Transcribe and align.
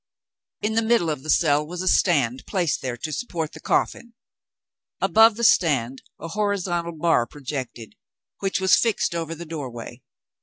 In 0.63 0.73
the 0.73 0.81
middle 0.81 1.11
of 1.11 1.21
the 1.21 1.29
cell 1.29 1.63
was 1.63 1.83
a 1.83 1.87
stand, 1.87 2.47
placed 2.47 2.81
there 2.81 2.97
to 2.97 3.11
support 3.11 3.51
the 3.51 3.59
coffin. 3.59 4.13
Above 4.99 5.35
the 5.35 5.43
stand 5.43 6.01
a 6.19 6.29
horizontal 6.29 6.93
bar 6.93 7.27
projected, 7.27 7.93
which 8.39 8.59
was 8.59 8.75
fixed 8.75 9.13
over 9.13 9.35
the 9.35 9.45
doorway. 9.45 10.01